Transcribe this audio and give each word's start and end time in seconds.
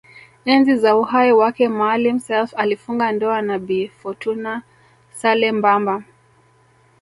Enzi 0.45 0.75
za 0.77 0.95
uhai 0.97 1.31
wake 1.31 1.69
Maalim 1.69 2.19
Self 2.19 2.53
alifunga 2.57 3.11
ndoa 3.11 3.41
na 3.41 3.59
Bi 3.59 3.87
Fourtuna 3.87 4.61
Saleh 5.11 5.53
Mbamba 5.53 6.03